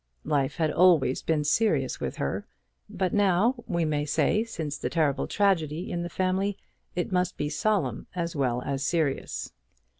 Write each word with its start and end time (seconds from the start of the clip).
Life 0.25 0.55
had 0.55 0.71
always 0.71 1.21
been 1.21 1.43
serious 1.43 1.99
with 1.99 2.15
her; 2.15 2.47
but 2.89 3.13
now, 3.13 3.63
we 3.67 3.85
may 3.85 4.03
say, 4.03 4.43
since 4.43 4.75
the 4.79 4.89
terrible 4.89 5.27
tragedy 5.27 5.91
in 5.91 6.01
the 6.01 6.09
family, 6.09 6.57
it 6.95 7.11
must 7.11 7.37
be 7.37 7.49
solemn 7.49 8.07
as 8.15 8.35
well 8.35 8.63
as 8.63 8.83
serious. 8.83 9.53